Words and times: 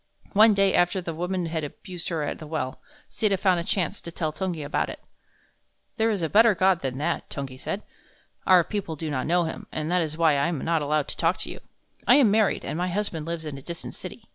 One 0.33 0.55
day 0.55 0.73
after 0.73 0.99
the 0.99 1.13
woman 1.13 1.45
had 1.45 1.63
abused 1.63 2.09
her 2.09 2.23
at 2.23 2.39
the 2.39 2.47
well, 2.47 2.81
Sita 3.07 3.37
found 3.37 3.59
a 3.59 3.63
chance 3.63 4.01
to 4.01 4.11
tell 4.11 4.33
Tungi 4.33 4.63
about 4.65 4.89
it. 4.89 4.99
"There 5.97 6.09
is 6.09 6.23
a 6.23 6.27
better 6.27 6.55
God 6.55 6.81
than 6.81 6.97
that," 6.97 7.29
Tungi 7.29 7.59
said. 7.59 7.83
"Our 8.47 8.63
people 8.63 8.95
do 8.95 9.11
not 9.11 9.27
know 9.27 9.43
him, 9.43 9.67
and 9.71 9.91
that 9.91 10.01
is 10.01 10.17
why 10.17 10.37
I 10.37 10.47
am 10.47 10.57
not 10.65 10.81
allowed 10.81 11.07
to 11.09 11.17
talk 11.17 11.35
with 11.35 11.45
you. 11.45 11.59
I 12.07 12.15
am 12.15 12.31
married, 12.31 12.65
and 12.65 12.79
my 12.79 12.87
husband 12.87 13.27
lives 13.27 13.45
in 13.45 13.59
a 13.59 13.61
distant 13.61 13.93
city. 13.93 14.25